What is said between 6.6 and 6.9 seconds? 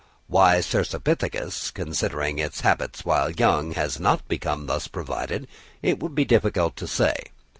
to